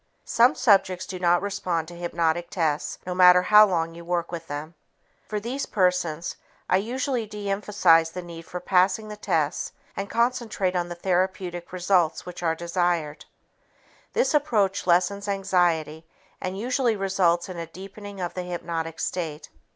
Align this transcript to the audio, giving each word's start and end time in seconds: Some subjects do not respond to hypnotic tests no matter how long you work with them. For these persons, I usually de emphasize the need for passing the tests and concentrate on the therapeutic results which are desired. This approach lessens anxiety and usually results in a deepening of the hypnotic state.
Some 0.25 0.55
subjects 0.55 1.05
do 1.05 1.19
not 1.19 1.43
respond 1.43 1.87
to 1.89 1.95
hypnotic 1.95 2.49
tests 2.49 2.97
no 3.05 3.13
matter 3.13 3.43
how 3.43 3.67
long 3.67 3.93
you 3.93 4.03
work 4.03 4.31
with 4.31 4.47
them. 4.47 4.73
For 5.27 5.39
these 5.39 5.67
persons, 5.67 6.37
I 6.67 6.77
usually 6.77 7.27
de 7.27 7.51
emphasize 7.51 8.09
the 8.09 8.23
need 8.23 8.45
for 8.47 8.59
passing 8.59 9.09
the 9.09 9.15
tests 9.15 9.73
and 9.95 10.09
concentrate 10.09 10.75
on 10.75 10.89
the 10.89 10.95
therapeutic 10.95 11.71
results 11.71 12.25
which 12.25 12.41
are 12.41 12.55
desired. 12.55 13.25
This 14.13 14.33
approach 14.33 14.87
lessens 14.87 15.27
anxiety 15.27 16.07
and 16.41 16.57
usually 16.57 16.95
results 16.95 17.47
in 17.47 17.57
a 17.57 17.67
deepening 17.67 18.19
of 18.19 18.33
the 18.33 18.41
hypnotic 18.41 18.99
state. 18.99 19.49